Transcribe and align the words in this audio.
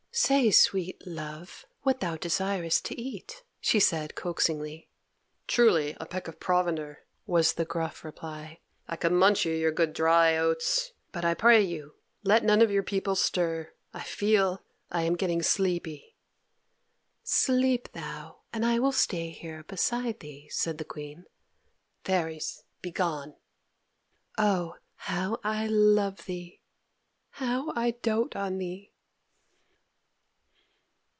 "Say, 0.13 0.51
sweet 0.51 1.07
love, 1.07 1.65
what 1.83 2.01
thou 2.01 2.17
desirest 2.17 2.83
to 2.83 3.01
eat," 3.01 3.43
she 3.61 3.79
said 3.79 4.13
coaxingly. 4.13 4.89
"Truly, 5.47 5.95
a 6.01 6.05
peck 6.05 6.27
of 6.27 6.37
provender," 6.37 7.05
was 7.25 7.53
the 7.53 7.63
gruff 7.63 8.03
reply. 8.03 8.59
"I 8.89 8.97
could 8.97 9.13
munch 9.13 9.45
you 9.45 9.53
your 9.53 9.71
good 9.71 9.93
dry 9.93 10.35
oats. 10.35 10.91
But, 11.13 11.23
I 11.23 11.33
pray 11.33 11.61
you, 11.61 11.95
let 12.23 12.43
none 12.43 12.61
of 12.61 12.69
your 12.69 12.83
people 12.83 13.15
stir. 13.15 13.71
I 13.93 14.03
feel 14.03 14.61
I 14.91 15.03
am 15.03 15.15
getting 15.15 15.41
sleepy." 15.41 16.17
"Sleep 17.23 17.93
thou, 17.93 18.41
and 18.51 18.65
I 18.65 18.79
will 18.79 18.91
stay 18.91 19.29
here 19.29 19.63
beside 19.63 20.19
thee," 20.19 20.49
said 20.51 20.77
the 20.77 20.83
Queen. 20.83 21.23
"Fairies, 22.03 22.65
begone! 22.81 23.35
Oh, 24.37 24.75
how 24.97 25.39
I 25.41 25.67
love 25.67 26.25
thee! 26.25 26.59
how 27.29 27.71
I 27.77 27.91
doat 27.91 28.35
on 28.35 28.57
thee!" 28.57 28.89